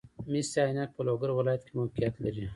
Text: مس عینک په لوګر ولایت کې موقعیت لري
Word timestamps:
مس 0.31 0.49
عینک 0.63 0.89
په 0.95 1.01
لوګر 1.07 1.29
ولایت 1.33 1.61
کې 1.65 1.73
موقعیت 1.79 2.15
لري 2.23 2.45